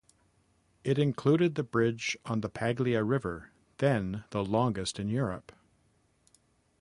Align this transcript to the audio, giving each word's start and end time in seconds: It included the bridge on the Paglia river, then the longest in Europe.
It 0.83 0.97
included 0.97 1.53
the 1.53 1.61
bridge 1.63 2.17
on 2.25 2.41
the 2.41 2.49
Paglia 2.49 3.03
river, 3.03 3.51
then 3.77 4.23
the 4.31 4.43
longest 4.43 4.99
in 4.99 5.09
Europe. 5.09 5.51